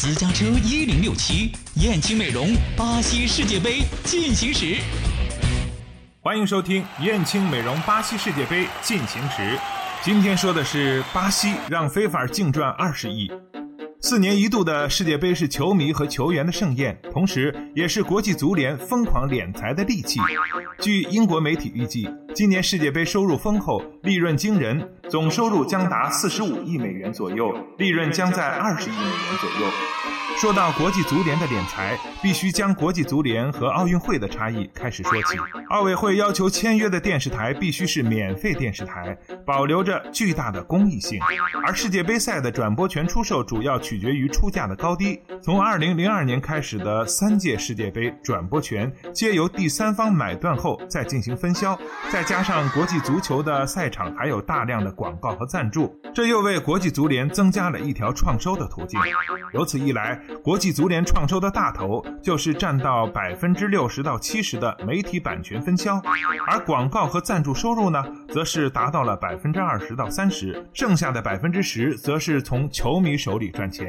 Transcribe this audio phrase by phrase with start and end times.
[0.00, 4.76] 私家车一零六七，燕青美容，巴西世界杯进行时。
[6.20, 9.58] 欢迎收听燕青美容巴西世界杯进行时。
[10.00, 13.28] 今天说的是巴西让非法净赚二十亿。
[14.00, 20.20] 四年一度的世界杯是球迷和球员的盛宴，同时也是国际足联疯狂敛财的利器。
[20.80, 29.66] 据英国媒体预计，今年世界杯收入丰厚，利润惊人，总收入将达四十五亿美元左右，利润将在二十亿美元左右。
[30.36, 35.36] 说到国际足联的敛财，必须将国际足联和奥运会的差异开始说起。
[35.70, 41.20] 奥委会要求签约的电视台必须是免费电视台，保留着巨大的公益性；
[41.62, 45.20] 而世界杯赛的转播权出售主要取决于出价的高低。
[45.42, 51.78] 从2002年开始的三届世界杯转播权皆由第三方买断后再进行分销，
[52.10, 58.98] 再加上国际足球的赛场还有大量的广告和赞助，这又为国际足联增加了一条创收的途径。
[59.52, 66.00] 由此一来，国际足联创收的大头就是占到百分之六十到七十的媒体版权分销，
[66.46, 73.88] 而广告和赞助收入呢，则是达到了百分之二十到三十，剩下的百分之十则是从球迷手里赚钱，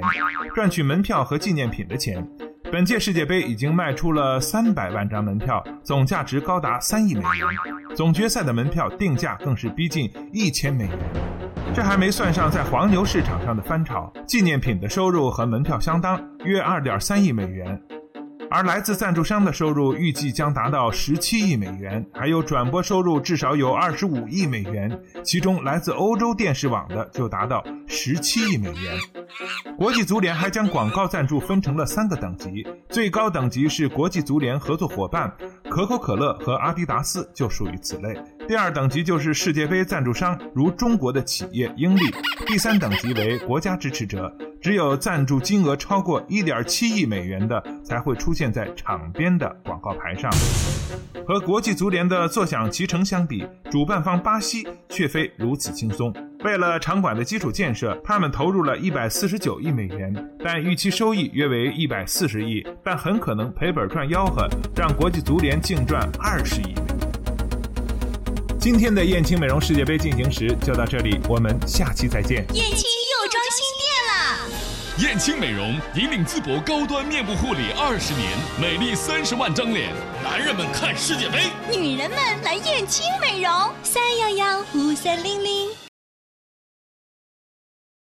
[0.54, 2.26] 赚取门票和纪念品的钱。
[2.72, 11.00] 本届世界杯已经卖出了三百万张门票，总价值高达三亿美元，总决赛的门票定价更是逼近一千美元。
[11.74, 17.80] 这还没算上在黄牛市场上的翻炒，纪念品的收入和门票相当，约二点三亿美元。
[18.52, 28.98] 而来自赞助商的收入预计将达到十七亿美元，还有转播收入至少有二十五亿美元，其中来自欧洲电视网的就达到十七亿美元。
[29.78, 35.32] 国际足联还将广告赞助分成了三个等级，最高等级是国际足联合作伙伴，
[35.70, 38.18] 可口可乐和阿迪达斯就属于此类。
[38.50, 42.02] 第二等级就是世界杯赞助商，如中国的企业英利。
[42.48, 44.36] 第三等级为国家支持者。
[44.60, 50.32] 只有赞助金额超过一点七亿美元的，才会出现在场边的广告牌上。
[51.28, 56.12] 和国际足联的坐享其成相比，主办方巴西却非如此轻松。
[56.44, 60.12] 为了场馆的基础建设，他们投入了一百四十九亿美元，
[60.44, 66.74] 但预期收益约为一百四十亿，但很可能赔本赚吆喝，让国际足联净赚二十亿。
[68.60, 72.46] 今天的燕青美容世界杯进行时就到这里，我们下期再见。
[72.54, 83.50] 燕青又装新店了，燕青美容引领淄博高端面部护理二十年，美丽三十万张脸，男人们看世界杯，女人们来燕青美容，
[83.82, 85.89] 三幺幺五三零零。